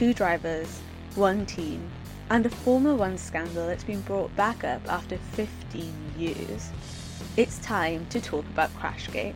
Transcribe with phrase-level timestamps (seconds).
[0.00, 0.80] two drivers,
[1.14, 1.86] one team,
[2.30, 6.70] and a Formula One scandal that's been brought back up after 15 years.
[7.36, 9.34] It's time to talk about Crashgate.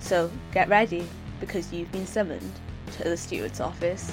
[0.00, 1.08] So get ready
[1.40, 2.52] because you've been summoned
[2.98, 4.12] to the steward's office.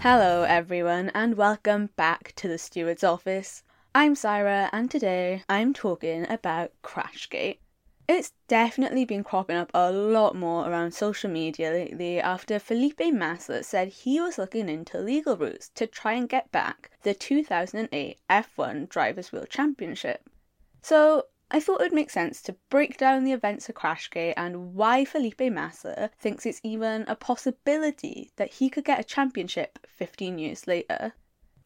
[0.00, 3.62] Hello, everyone, and welcome back to the steward's office.
[3.94, 7.58] I'm Syra, and today I'm talking about Crashgate.
[8.08, 13.64] It's definitely been cropping up a lot more around social media lately after Felipe Massa
[13.64, 18.88] said he was looking into legal routes to try and get back the 2008 F1
[18.88, 20.30] Drivers' World Championship.
[20.82, 24.74] So, I thought it would make sense to break down the events of Crashgate and
[24.74, 30.38] why Felipe Massa thinks it's even a possibility that he could get a championship 15
[30.38, 31.14] years later.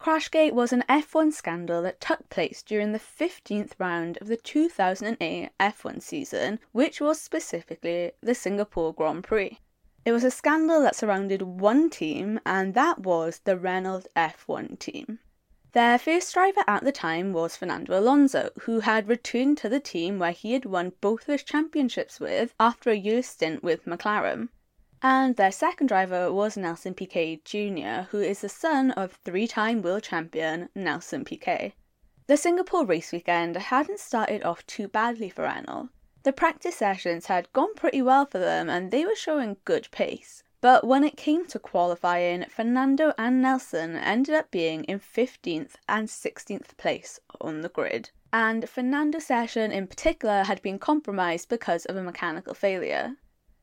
[0.01, 5.51] Crashgate was an F1 scandal that took place during the 15th round of the 2008
[5.59, 9.59] F1 season, which was specifically the Singapore Grand Prix.
[10.03, 15.19] It was a scandal that surrounded one team, and that was the Renault F1 team.
[15.73, 20.17] Their first driver at the time was Fernando Alonso, who had returned to the team
[20.17, 24.49] where he had won both of his championships with after a year's stint with McLaren
[25.01, 29.81] and their second driver was Nelson Piquet Jr., who is the son of three time
[29.81, 31.73] world champion Nelson Piquet.
[32.27, 35.89] The Singapore race weekend hadn't started off too badly for Renault.
[36.23, 40.43] The practice sessions had gone pretty well for them and they were showing good pace.
[40.61, 46.07] But when it came to qualifying, Fernando and Nelson ended up being in 15th and
[46.07, 48.11] 16th place on the grid.
[48.31, 53.15] And Fernando's session in particular had been compromised because of a mechanical failure.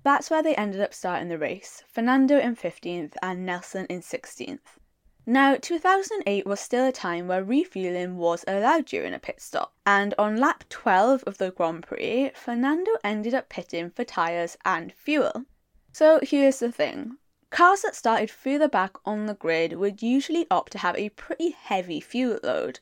[0.04, 4.78] That's where they ended up starting the race, Fernando in 15th and Nelson in 16th.
[5.26, 10.14] Now, 2008 was still a time where refueling was allowed during a pit stop, and
[10.16, 15.44] on lap 12 of the Grand Prix, Fernando ended up pitting for tyres and fuel.
[15.92, 17.18] So here's the thing
[17.50, 21.50] cars that started further back on the grid would usually opt to have a pretty
[21.50, 22.80] heavy fuel load,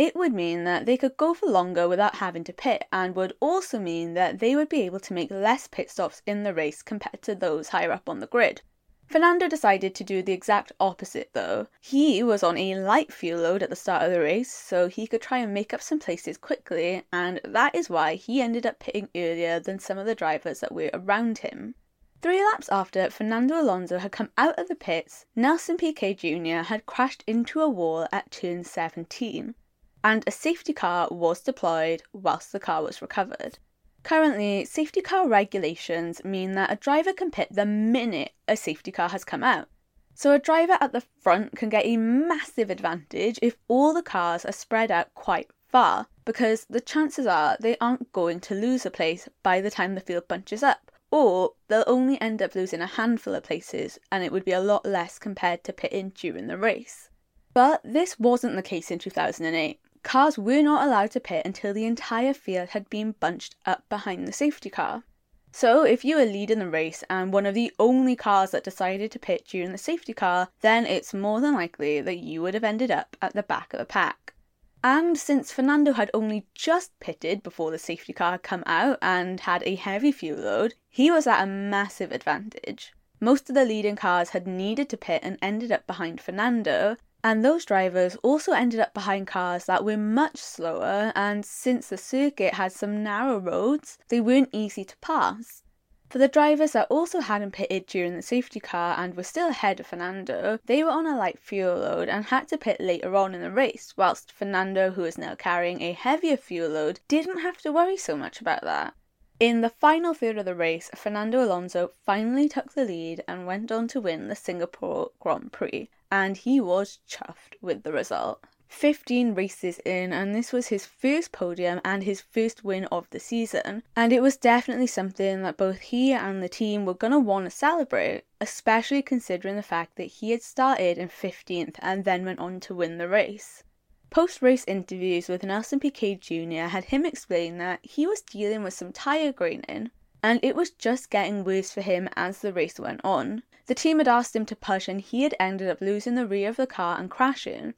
[0.00, 3.34] it would mean that they could go for longer without having to pit, and would
[3.38, 6.80] also mean that they would be able to make less pit stops in the race
[6.80, 8.62] compared to those higher up on the grid.
[9.08, 11.66] Fernando decided to do the exact opposite though.
[11.82, 15.06] He was on a light fuel load at the start of the race, so he
[15.06, 18.78] could try and make up some places quickly, and that is why he ended up
[18.78, 21.74] pitting earlier than some of the drivers that were around him.
[22.22, 26.68] Three laps after Fernando Alonso had come out of the pits, Nelson Piquet Jr.
[26.68, 29.54] had crashed into a wall at turn 17
[30.02, 33.58] and a safety car was deployed whilst the car was recovered.
[34.02, 39.10] Currently, safety car regulations mean that a driver can pit the minute a safety car
[39.10, 39.68] has come out.
[40.14, 44.44] So a driver at the front can get a massive advantage if all the cars
[44.44, 48.90] are spread out quite far, because the chances are they aren't going to lose a
[48.90, 52.86] place by the time the field bunches up, or they'll only end up losing a
[52.86, 56.58] handful of places and it would be a lot less compared to pitting during the
[56.58, 57.10] race.
[57.52, 59.80] But this wasn't the case in 2008.
[60.02, 64.26] Cars were not allowed to pit until the entire field had been bunched up behind
[64.26, 65.04] the safety car.
[65.52, 69.10] So, if you were leading the race and one of the only cars that decided
[69.10, 72.64] to pit during the safety car, then it's more than likely that you would have
[72.64, 74.34] ended up at the back of the pack.
[74.82, 79.40] And since Fernando had only just pitted before the safety car had come out and
[79.40, 82.94] had a heavy fuel load, he was at a massive advantage.
[83.20, 87.44] Most of the leading cars had needed to pit and ended up behind Fernando, and
[87.44, 92.54] those drivers also ended up behind cars that were much slower, and since the circuit
[92.54, 95.62] had some narrow roads, they weren't easy to pass.
[96.10, 99.78] For the drivers that also hadn't pitted during the safety car and were still ahead
[99.78, 103.32] of Fernando, they were on a light fuel load and had to pit later on
[103.32, 107.58] in the race, whilst Fernando, who was now carrying a heavier fuel load, didn't have
[107.58, 108.94] to worry so much about that.
[109.38, 113.70] In the final third of the race, Fernando Alonso finally took the lead and went
[113.70, 118.44] on to win the Singapore Grand Prix, and he was chuffed with the result.
[118.70, 123.18] 15 races in, and this was his first podium and his first win of the
[123.18, 123.82] season.
[123.96, 127.46] And it was definitely something that both he and the team were going to want
[127.46, 132.38] to celebrate, especially considering the fact that he had started in 15th and then went
[132.38, 133.64] on to win the race.
[134.08, 136.68] Post race interviews with Nelson Piquet Jr.
[136.68, 139.90] had him explain that he was dealing with some tyre graining,
[140.22, 143.42] and it was just getting worse for him as the race went on.
[143.66, 146.48] The team had asked him to push, and he had ended up losing the rear
[146.48, 147.74] of the car and crashing.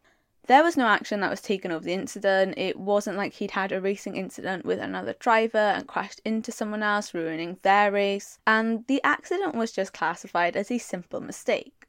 [0.46, 2.58] There was no action that was taken over the incident.
[2.58, 6.82] It wasn't like he'd had a racing incident with another driver and crashed into someone
[6.82, 11.87] else, ruining their race, and the accident was just classified as a simple mistake.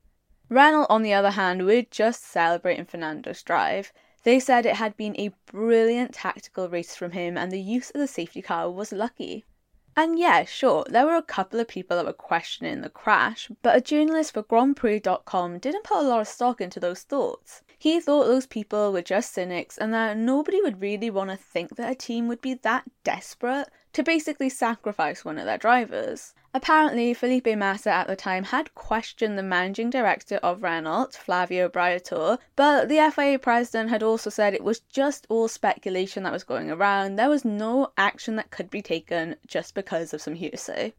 [0.49, 3.91] Renault, on the other hand, were just celebrating Fernando's drive.
[4.23, 7.99] They said it had been a brilliant tactical race from him and the use of
[7.99, 9.45] the safety car was lucky.
[9.95, 13.75] And yeah, sure, there were a couple of people that were questioning the crash, but
[13.75, 17.61] a journalist for GrandPrix.com didn't put a lot of stock into those thoughts.
[17.77, 21.75] He thought those people were just cynics and that nobody would really want to think
[21.75, 26.33] that a team would be that desperate to basically sacrifice one of their drivers.
[26.55, 32.37] Apparently, Felipe Massa at the time had questioned the managing director of Renault, Flavio Briatore,
[32.55, 36.69] but the FIA president had also said it was just all speculation that was going
[36.69, 37.15] around.
[37.15, 40.93] There was no action that could be taken just because of some hearsay.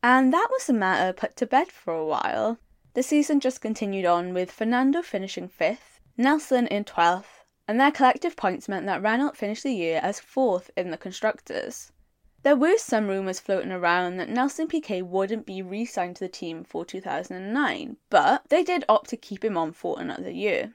[0.00, 2.58] And that was the matter put to bed for a while.
[2.94, 8.36] The season just continued on with Fernando finishing fifth, Nelson in 12th, and their collective
[8.36, 11.90] points meant that Renault finished the year as fourth in the constructors.
[12.42, 16.28] There were some rumours floating around that Nelson Piquet wouldn't be re signed to the
[16.28, 20.72] team for 2009, but they did opt to keep him on for another year.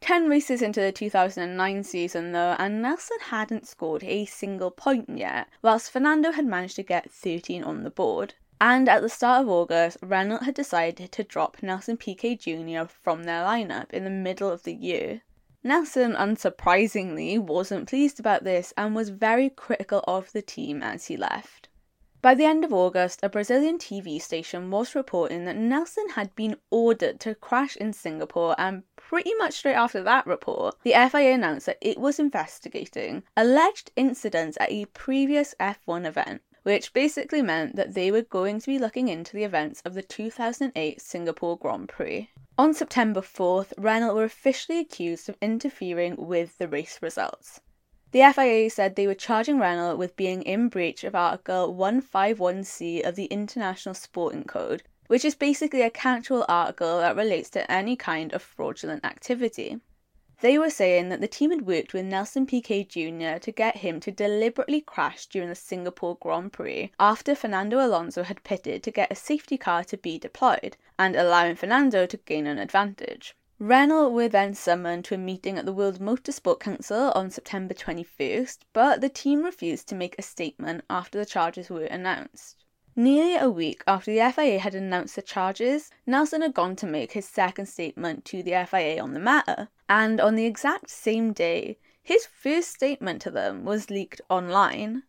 [0.00, 5.48] 10 races into the 2009 season, though, and Nelson hadn't scored a single point yet,
[5.60, 8.34] whilst Fernando had managed to get 13 on the board.
[8.58, 12.86] And at the start of August, Renault had decided to drop Nelson Piquet Jr.
[12.86, 15.20] from their lineup in the middle of the year.
[15.64, 21.16] Nelson, unsurprisingly, wasn't pleased about this and was very critical of the team as he
[21.16, 21.68] left.
[22.22, 26.56] By the end of August, a Brazilian TV station was reporting that Nelson had been
[26.70, 31.66] ordered to crash in Singapore, and pretty much straight after that report, the FIA announced
[31.66, 37.94] that it was investigating alleged incidents at a previous F1 event, which basically meant that
[37.94, 42.30] they were going to be looking into the events of the 2008 Singapore Grand Prix.
[42.58, 47.60] On September 4th, Renault were officially accused of interfering with the race results.
[48.12, 53.16] The FIA said they were charging Renault with being in breach of Article 151C of
[53.16, 58.32] the International Sporting Code, which is basically a catch-all article that relates to any kind
[58.34, 59.80] of fraudulent activity.
[60.42, 63.38] They were saying that the team had worked with Nelson Piquet Jr.
[63.38, 68.42] to get him to deliberately crash during the Singapore Grand Prix after Fernando Alonso had
[68.42, 72.58] pitted to get a safety car to be deployed and allowing Fernando to gain an
[72.58, 73.36] advantage.
[73.60, 78.58] Renault were then summoned to a meeting at the World Motorsport Council on September 21st,
[78.72, 82.61] but the team refused to make a statement after the charges were announced.
[82.94, 87.12] Nearly a week after the FIA had announced the charges, Nelson had gone to make
[87.12, 91.78] his second statement to the FIA on the matter, and on the exact same day,
[92.02, 95.04] his first statement to them was leaked online.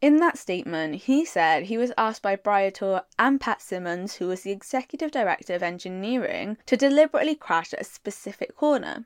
[0.00, 4.40] In that statement, he said he was asked by Briatore and Pat Symonds, who was
[4.40, 9.04] the executive director of engineering, to deliberately crash at a specific corner.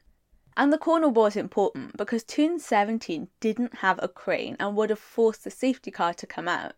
[0.56, 5.00] And the corner was important because turn 17 didn't have a crane and would have
[5.00, 6.74] forced the safety car to come out.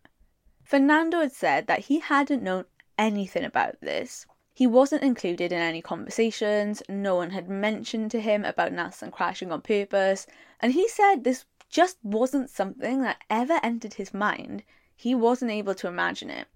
[0.63, 2.65] Fernando had said that he hadn't known
[2.97, 4.25] anything about this.
[4.53, 9.51] He wasn't included in any conversations, no one had mentioned to him about Nelson crashing
[9.51, 10.27] on purpose,
[10.59, 14.63] and he said this just wasn't something that ever entered his mind.
[14.95, 16.47] He wasn't able to imagine it.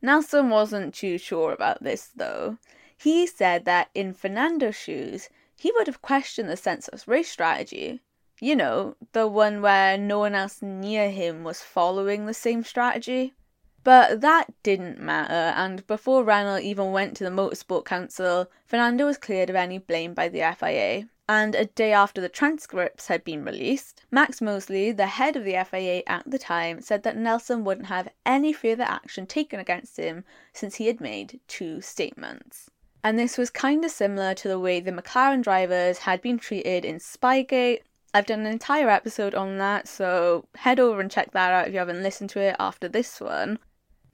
[0.00, 2.56] Nelson wasn't too sure about this, though.
[2.96, 8.00] He said that in Fernando's shoes, he would have questioned the senseless race strategy.
[8.40, 13.34] You know, the one where no one else near him was following the same strategy.
[13.82, 19.16] But that didn't matter, and before Renault even went to the Motorsport Council, Fernando was
[19.16, 21.08] cleared of any blame by the FIA.
[21.30, 25.64] And a day after the transcripts had been released, Max Mosley, the head of the
[25.64, 30.24] FIA at the time, said that Nelson wouldn't have any further action taken against him
[30.52, 32.68] since he had made two statements.
[33.02, 36.84] And this was kind of similar to the way the McLaren drivers had been treated
[36.84, 37.82] in Spygate.
[38.12, 41.72] I've done an entire episode on that, so head over and check that out if
[41.72, 43.58] you haven't listened to it after this one.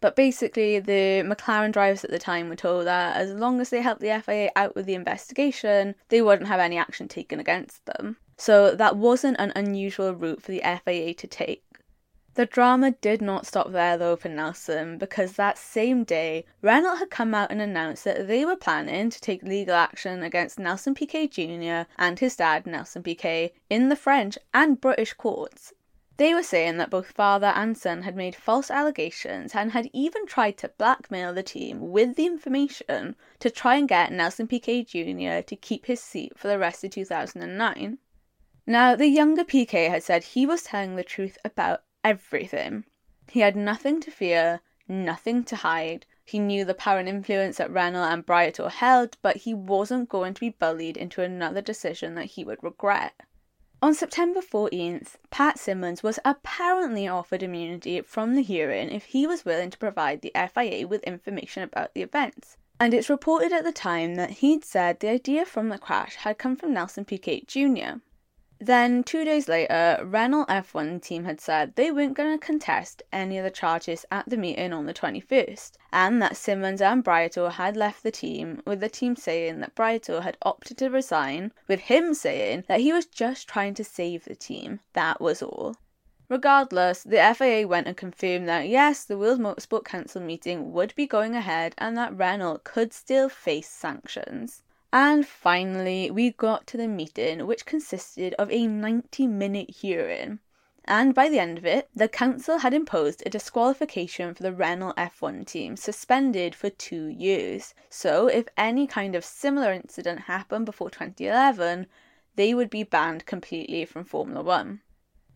[0.01, 3.81] But basically, the McLaren drivers at the time were told that as long as they
[3.81, 8.19] helped the FIA out with the investigation, they wouldn't have any action taken against them.
[8.37, 11.65] So that wasn't an unusual route for the FIA to take.
[12.35, 17.09] The drama did not stop there though for Nelson because that same day, Renault had
[17.09, 21.29] come out and announced that they were planning to take legal action against Nelson Piquet
[21.29, 21.89] Jr.
[21.99, 25.73] and his dad, Nelson Piquet, in the French and British courts
[26.19, 30.27] they were saying that both father and son had made false allegations and had even
[30.27, 35.43] tried to blackmail the team with the information to try and get Nelson Piquet Jr.
[35.47, 37.99] to keep his seat for the rest of 2009.
[38.67, 42.85] Now, the younger Piquet had said he was telling the truth about everything.
[43.29, 46.07] He had nothing to fear, nothing to hide.
[46.25, 50.33] He knew the power and influence that Renault and Briatore held, but he wasn't going
[50.35, 53.13] to be bullied into another decision that he would regret.
[53.83, 59.45] On September 14th, Pat Symonds was apparently offered immunity from the hearing if he was
[59.45, 62.57] willing to provide the FIA with information about the events.
[62.81, 66.39] And it's reported at the time that he'd said the idea from the crash had
[66.39, 68.01] come from Nelson Piquet Jr.
[68.59, 73.37] Then, two days later, Renault F1 team had said they weren't going to contest any
[73.37, 77.77] of the charges at the meeting on the 21st, and that Symonds and Briatore had
[77.77, 82.15] left the team, with the team saying that Briatore had opted to resign, with him
[82.15, 84.81] saying that he was just trying to save the team.
[84.95, 85.77] That was all.
[86.31, 91.07] Regardless, the FIA went and confirmed that yes, the World Motorsport Council meeting would be
[91.07, 94.63] going ahead and that Renault could still face sanctions.
[94.99, 100.39] And finally, we got to the meeting, which consisted of a 90 minute hearing.
[100.87, 104.95] And by the end of it, the council had imposed a disqualification for the Renault
[104.97, 107.75] F1 team, suspended for two years.
[107.91, 111.89] So, if any kind of similar incident happened before 2011,
[112.37, 114.81] they would be banned completely from Formula One.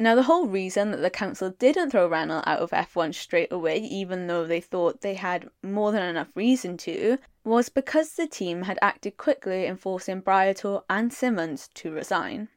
[0.02, 3.76] Now, the whole reason that the council didn't throw Renault out of F1 straight away,
[3.76, 8.62] even though they thought they had more than enough reason to, was because the team
[8.62, 12.48] had acted quickly in forcing Briatore and Symonds to resign.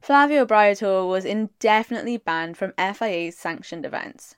[0.00, 4.36] Flavio Briatore was indefinitely banned from FIA's sanctioned events.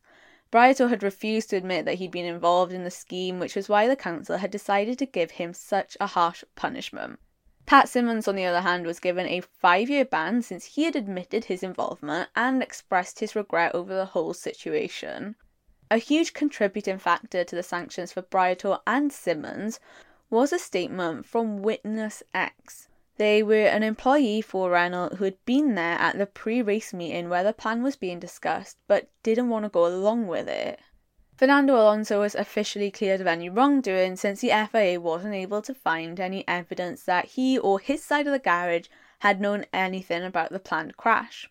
[0.51, 3.87] Briatore had refused to admit that he'd been involved in the scheme, which was why
[3.87, 7.21] the council had decided to give him such a harsh punishment.
[7.69, 10.97] Pat Symonds, on the other hand, was given a five year ban since he had
[10.97, 15.37] admitted his involvement and expressed his regret over the whole situation.
[15.91, 19.81] A huge contributing factor to the sanctions for Briatore and Symonds
[20.31, 22.89] was a statement from Witness X.
[23.19, 27.29] They were an employee for Renault who had been there at the pre race meeting
[27.29, 30.81] where the plan was being discussed but didn't want to go along with it.
[31.39, 36.19] Fernando Alonso was officially cleared of any wrongdoing since the FIA wasn't able to find
[36.19, 38.89] any evidence that he or his side of the garage
[39.21, 41.49] had known anything about the planned crash.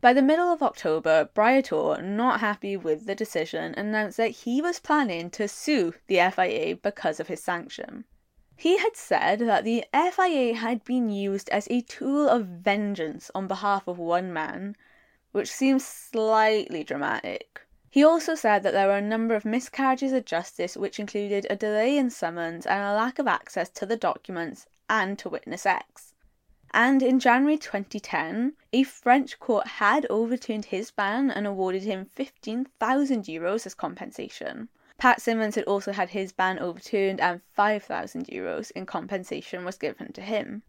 [0.00, 4.78] By the middle of October, Briatore, not happy with the decision, announced that he was
[4.78, 8.04] planning to sue the FIA because of his sanction.
[8.54, 13.48] He had said that the FIA had been used as a tool of vengeance on
[13.48, 14.76] behalf of one man,
[15.32, 17.62] which seems slightly dramatic.
[17.94, 21.54] He also said that there were a number of miscarriages of justice, which included a
[21.54, 26.12] delay in summons and a lack of access to the documents and to Witness X.
[26.72, 33.26] And in January 2010, a French court had overturned his ban and awarded him 15,000
[33.26, 34.70] euros as compensation.
[34.98, 40.12] Pat Symonds had also had his ban overturned and 5,000 euros in compensation was given
[40.14, 40.64] to him.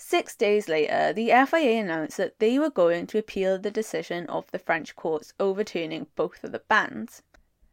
[0.00, 4.48] Six days later, the FIA announced that they were going to appeal the decision of
[4.52, 7.20] the French courts overturning both of the bans.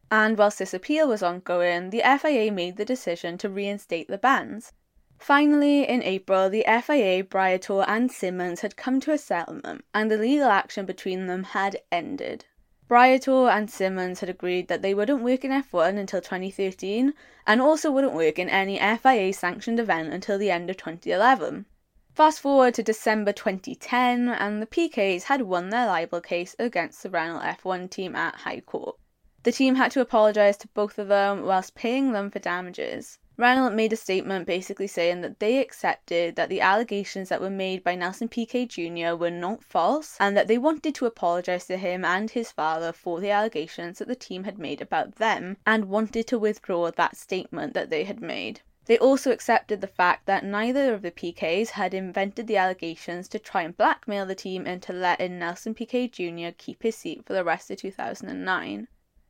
[0.09, 4.73] And whilst this appeal was ongoing, the FIA made the decision to reinstate the bans.
[5.19, 10.17] Finally, in April, the FIA, Briatore, and Symonds had come to a settlement, and the
[10.17, 12.45] legal action between them had ended.
[12.89, 17.13] Briatore and Symonds had agreed that they wouldn't work in F1 until 2013
[17.45, 21.67] and also wouldn't work in any FIA sanctioned event until the end of 2011.
[22.15, 27.09] Fast forward to December 2010, and the Piquets had won their libel case against the
[27.09, 28.95] Renault F1 team at High Court.
[29.43, 33.19] The team had to apologise to both of them whilst paying them for damages.
[33.35, 37.83] Renault made a statement basically saying that they accepted that the allegations that were made
[37.83, 39.15] by Nelson Piquet Jr.
[39.15, 43.19] were not false and that they wanted to apologise to him and his father for
[43.19, 47.73] the allegations that the team had made about them and wanted to withdraw that statement
[47.73, 48.61] that they had made.
[48.85, 53.39] They also accepted the fact that neither of the Piquets had invented the allegations to
[53.39, 56.53] try and blackmail the team into letting Nelson Piquet Jr.
[56.55, 58.87] keep his seat for the rest of 2009.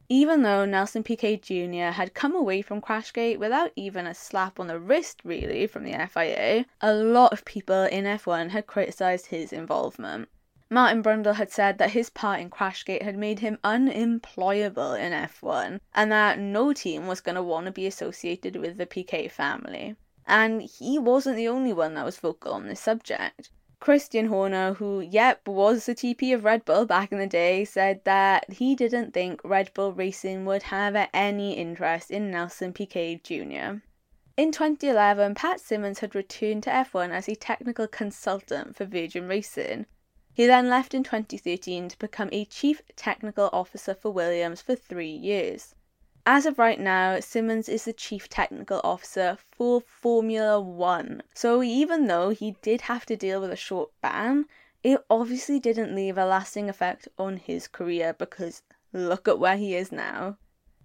[0.09, 1.93] Even though Nelson Piquet Jr.
[1.95, 5.93] had come away from Crashgate without even a slap on the wrist, really, from the
[6.07, 10.29] FIA, a lot of people in F1 had criticised his involvement.
[10.67, 15.79] Martin Brundle had said that his part in Crashgate had made him unemployable in F1
[15.93, 19.95] and that no team was going to want to be associated with the Piquet family.
[20.25, 23.51] And he wasn't the only one that was vocal on this subject.
[23.79, 28.03] Christian Horner, who, yep, was the TP of Red Bull back in the day, said
[28.05, 33.81] that he didn't think Red Bull Racing would have any interest in Nelson Piquet Jr.
[34.37, 39.85] In 2011, Pat Symonds had returned to F1 as a technical consultant for Virgin Racing,
[40.35, 45.09] he then left in 2013 to become a Chief Technical Officer for Williams for three
[45.09, 45.73] years.
[46.25, 51.23] As of right now, Symonds is the Chief Technical Officer for Formula One.
[51.33, 54.45] So even though he did have to deal with a short ban,
[54.83, 58.61] it obviously didn't leave a lasting effect on his career because
[58.91, 60.37] look at where he is now.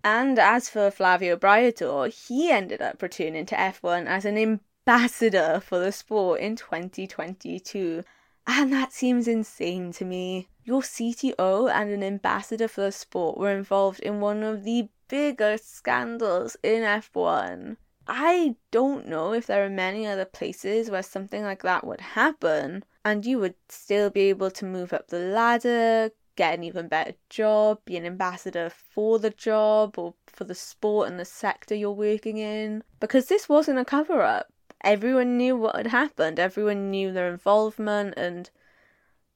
[0.04, 5.80] And as for Flavio Briatore, he ended up returning to F1 as an ambassador for
[5.80, 8.04] the sport in 2022
[8.52, 10.49] and that seems insane to me.
[10.64, 15.75] Your CTO and an ambassador for the sport were involved in one of the biggest
[15.75, 17.76] scandals in F1.
[18.09, 22.83] I don't know if there are many other places where something like that would happen
[23.04, 27.14] and you would still be able to move up the ladder, get an even better
[27.28, 31.92] job, be an ambassador for the job or for the sport and the sector you're
[31.92, 32.83] working in.
[32.99, 34.52] Because this wasn't a cover up.
[34.82, 38.50] Everyone knew what had happened, everyone knew their involvement, and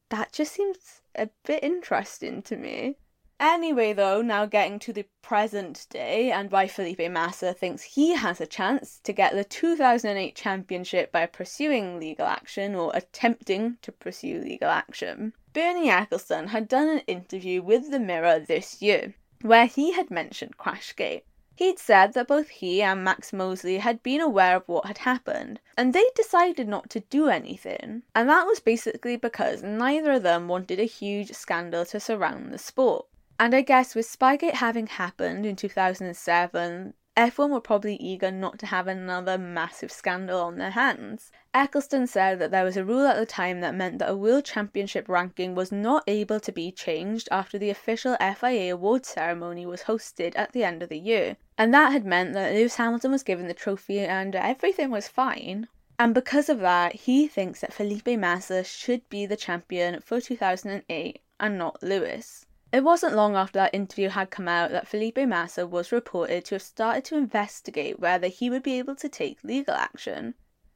[0.09, 2.97] that just seems a bit interesting to me.
[3.41, 8.41] Anyway, though, now getting to the present day and why Felipe Massa thinks he has
[8.41, 14.41] a chance to get the 2008 championship by pursuing legal action or attempting to pursue
[14.41, 15.33] legal action.
[15.53, 20.57] Bernie Ecclestone had done an interview with The Mirror this year where he had mentioned
[20.57, 21.25] Crashgate.
[21.57, 25.61] He'd said that both he and Max Mosley had been aware of what had happened,
[25.77, 28.03] and they decided not to do anything.
[28.15, 32.59] And that was basically because neither of them wanted a huge scandal to surround the
[32.59, 33.07] sport.
[33.39, 38.67] And I guess with Spygate having happened in 2007, F1 were probably eager not to
[38.67, 41.31] have another massive scandal on their hands.
[41.55, 44.45] Ecclestone said that there was a rule at the time that meant that a World
[44.45, 49.83] Championship ranking was not able to be changed after the official FIA award ceremony was
[49.83, 51.37] hosted at the end of the year.
[51.57, 55.69] And that had meant that Lewis Hamilton was given the trophy and everything was fine.
[55.97, 61.21] And because of that, he thinks that Felipe Massa should be the champion for 2008
[61.39, 62.47] and not Lewis.
[62.75, 66.57] It wasn't long after that interview had come out that Felipe Massa was reported to
[66.57, 70.35] have started to investigate whether he would be able to take legal action.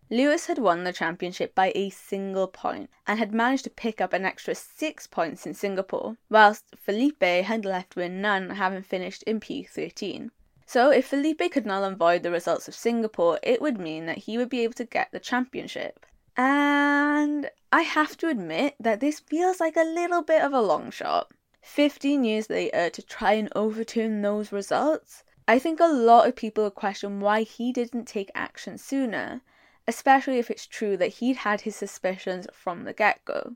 [0.09, 4.13] Lewis had won the championship by a single point and had managed to pick up
[4.13, 9.41] an extra six points in Singapore, whilst Felipe had left with none, having finished in
[9.41, 10.31] P13.
[10.67, 14.19] So, if Felipe could null and void the results of Singapore, it would mean that
[14.19, 16.07] he would be able to get the championship.
[16.37, 20.93] And I have to admit that this feels like a little bit of a long
[20.93, 21.33] shot.
[21.71, 26.69] 15 years later to try and overturn those results, I think a lot of people
[26.71, 29.43] question why he didn't take action sooner,
[29.87, 33.55] especially if it's true that he'd had his suspicions from the get go.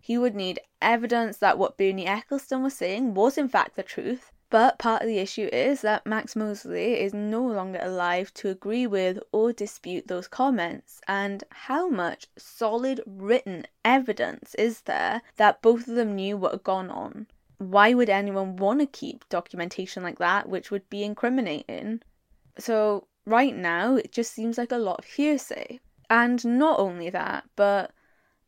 [0.00, 4.32] He would need evidence that what Bernie Ecclestone was saying was in fact the truth,
[4.48, 8.86] but part of the issue is that Max Mosley is no longer alive to agree
[8.86, 15.86] with or dispute those comments, and how much solid written evidence is there that both
[15.86, 17.28] of them knew what had gone on?
[17.60, 22.00] Why would anyone want to keep documentation like that, which would be incriminating?
[22.58, 25.80] So, right now, it just seems like a lot of hearsay.
[26.08, 27.92] And not only that, but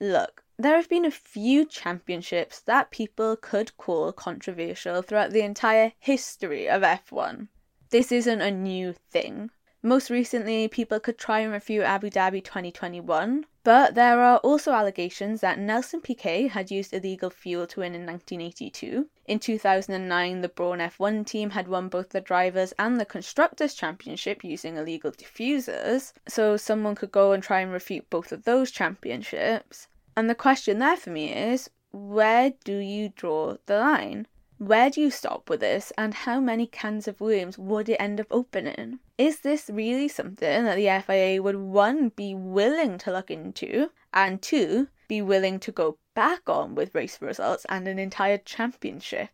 [0.01, 5.93] look, there have been a few championships that people could call controversial throughout the entire
[5.99, 7.49] history of F1.
[7.91, 9.51] This isn't a new thing.
[9.85, 15.41] Most recently, people could try and refute Abu Dhabi 2021, but there are also allegations
[15.41, 19.09] that Nelson Piquet had used illegal fuel to win in 1982.
[19.27, 24.45] In 2009, the Brawn F1 team had won both the Drivers' and the Constructors' Championship
[24.45, 29.89] using illegal diffusers, so someone could go and try and refute both of those championships.
[30.17, 34.29] And the question there for me is where do you draw the line?
[34.63, 38.21] Where do you stop with this, and how many cans of worms would it end
[38.21, 39.01] up opening?
[39.19, 44.41] Is this really something that the FIA would one be willing to look into, and
[44.41, 49.31] two be willing to go back on with race results and an entire championship?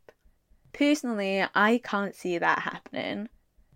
[0.73, 3.29] Personally, I can't see that happening.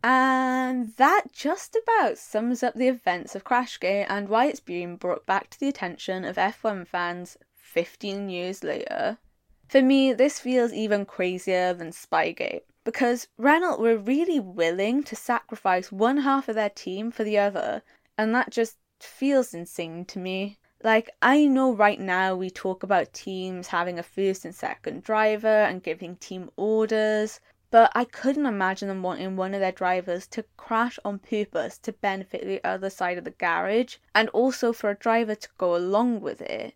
[0.02, 5.26] And that just about sums up the events of Crashgate and why it's being brought
[5.26, 9.18] back to the attention of F1 fans 15 years later.
[9.72, 15.90] For me, this feels even crazier than Spygate because Renault were really willing to sacrifice
[15.90, 17.82] one half of their team for the other,
[18.18, 20.58] and that just feels insane to me.
[20.84, 25.48] Like, I know right now we talk about teams having a first and second driver
[25.48, 30.44] and giving team orders, but I couldn't imagine them wanting one of their drivers to
[30.58, 34.94] crash on purpose to benefit the other side of the garage and also for a
[34.94, 36.74] driver to go along with it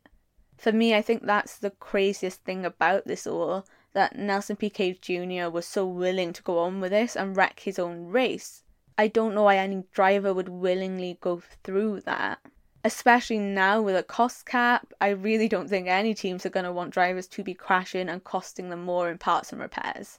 [0.58, 5.48] for me, I think that's the craziest thing about this all that Nelson Piquet Jr.
[5.48, 8.62] was so willing to go on with this and wreck his own race.
[8.98, 12.40] I don't know why any driver would willingly go through that.
[12.84, 16.72] Especially now with a cost cap, I really don't think any teams are going to
[16.72, 20.18] want drivers to be crashing and costing them more in parts and repairs.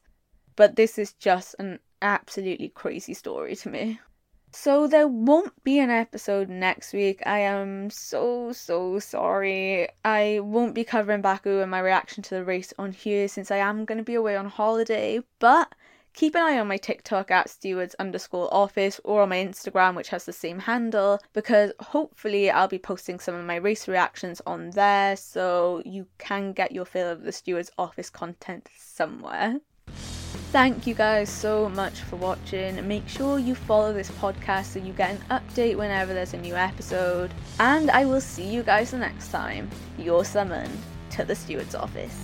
[0.56, 4.00] But this is just an absolutely crazy story to me.
[4.52, 7.22] So there won't be an episode next week.
[7.26, 9.90] I am so so sorry.
[10.06, 13.58] I won't be covering Baku and my reaction to the race on here since I
[13.58, 15.22] am going to be away on holiday.
[15.40, 15.74] But
[16.14, 20.10] keep an eye on my TikTok at stewards underscore office or on my Instagram, which
[20.10, 24.72] has the same handle, because hopefully I'll be posting some of my race reactions on
[24.72, 29.60] there so you can get your fill of the stewards office content somewhere.
[30.52, 32.88] Thank you guys so much for watching.
[32.88, 36.56] Make sure you follow this podcast so you get an update whenever there's a new
[36.56, 37.34] episode.
[37.60, 39.70] And I will see you guys the next time.
[39.98, 40.80] You're summoned
[41.12, 42.18] to the steward's office.